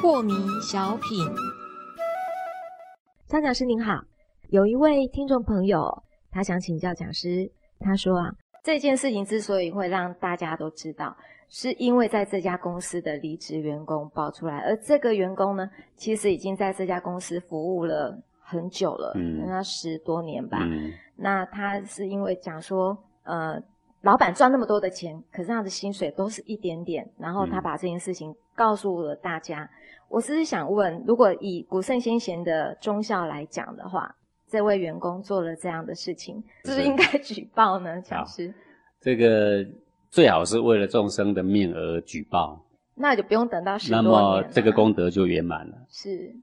[0.00, 1.26] 破迷小品，
[3.26, 4.02] 张讲师您好，
[4.48, 8.30] 有一位听众朋友，他想请教讲师，他说啊，
[8.62, 11.16] 这件事情之所以会让大家都知道，
[11.48, 18.18] 是因为在这家公司的离职员工爆出来，而这个员工呢，其实已经在这家公司服务了
[18.50, 23.62] 很久了，嗯，那十多年吧，嗯，那他是因为讲说，呃。
[24.02, 27.06] 老板赚那么多的钱，可是他的薪水都是一点点。
[27.18, 29.68] 然后他把这件事情告诉了大家。
[30.08, 34.16] 我只是想问，如果以古圣先贤的忠孝来讲的话，
[34.48, 38.00] 这位员工做了这样的事情，是不是应该举报呢？
[38.00, 38.54] 讲师，
[39.02, 39.62] 这个
[40.08, 42.58] 最好是为了众生的命而举报，
[42.94, 45.74] 那就不用等到十多年，那么这个功德就圆满了。
[45.90, 46.34] 是，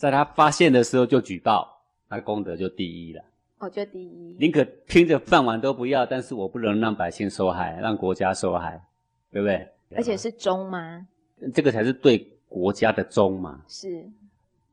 [0.00, 3.22] 在他发现的时候就举报，那功德就第一了。
[3.58, 8.82] 我觉得第一，宁可拼着饭碗都不要，但是我不能让百姓受害，让国家受害，
[9.30, 9.68] 对不对？
[9.94, 11.06] 而且是忠吗？
[11.52, 13.60] 这个才是对国家的忠嘛。
[13.68, 14.08] 是，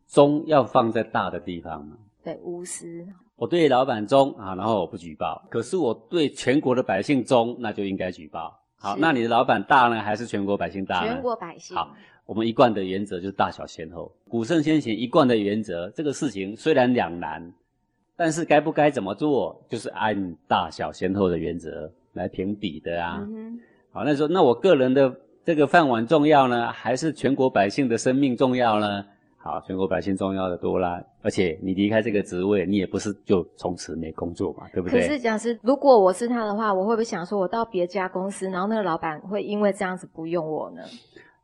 [0.07, 1.97] 忠要放在大的地方嘛。
[2.23, 3.05] 对，无私。
[3.35, 5.45] 我对老板忠啊，然后我不举报。
[5.49, 8.57] 可是我对全国的百姓忠，那就应该举报。
[8.79, 11.07] 好，那你的老板大呢，还是全国百姓大呢？
[11.07, 11.75] 全国百姓。
[11.75, 14.11] 好，我们一贯的原则就是大小先后。
[14.29, 17.53] 古圣先贤一贯的原则，这个事情虽然两难。
[18.19, 23.23] 但是该不该怎么做，就是按大小先后的原则来评比的啊。
[23.91, 29.05] 好，那说那我个人的这个饭碗重要呢，还是全国百姓的生命重要呢？
[29.47, 31.01] 好，全国百姓重要的多啦。
[31.21, 34.99] 而且你离开这个职位，你也不是就从此没工作嘛，对不对？
[34.99, 40.81] 可是讲师，如果我是他的话，我会不会想说，我到别家公司，然后那个老板会因为这样子不用我呢？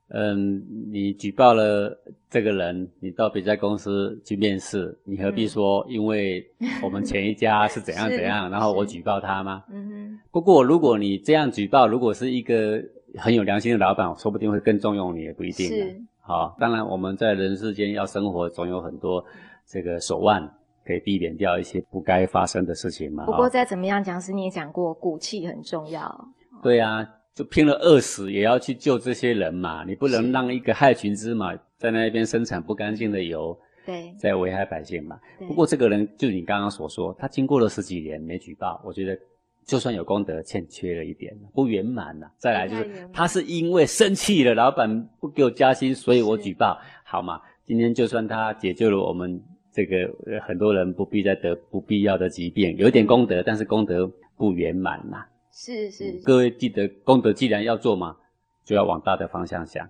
[0.09, 1.97] 嗯，你举报了
[2.29, 6.45] 这个人，你到别家公司去面试，你何必说因为
[6.83, 9.63] 我们前一家 是怎样怎样，然后我举报他吗？
[9.71, 10.19] 嗯哼。
[10.29, 12.83] 不过如果你这样举报，如果是一个
[13.15, 15.67] 很有良心的老板，说不定会更重用你，也不一定。
[15.67, 16.01] 是。
[16.23, 19.23] 好，当然我们在人世间要生活，总有很多
[19.67, 20.49] 这个手腕
[20.85, 23.25] 可以避免掉一些不该发生的事情嘛。
[23.25, 26.27] 不过再怎么样讲，是你也讲过，骨气很重要。
[26.63, 27.07] 对啊。
[27.35, 33.57] 就拼了饿死也要去救这些人嘛，你不能让一个害群之马在那边生产不干净的油，
[33.87, 35.19] 对，在危害百姓嘛。
[35.47, 39.17] 不过这个人就你刚刚所说，他经过了十几年没举报，我觉得
[39.65, 42.31] 就算有功德，欠缺了一点，不圆满了。
[42.37, 47.41] 再来就是他是因为生气了，老板不给我加薪，所以我举报，好嘛？
[47.63, 49.41] 今天就算他解救了我们
[49.71, 55.25] 这个很多人不必再得不必要的疾病，有一点功德，但是功德不圆满嘛。
[55.51, 58.17] 是是，各位记得功德既然要做嘛，
[58.65, 59.85] 就要往大的方向想；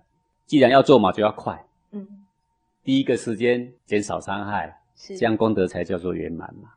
[0.46, 1.58] 既然要做嘛，就要快。
[1.90, 2.06] 嗯，
[2.84, 6.68] 第一个时间减少伤害，这样功德才叫做圆满嘛。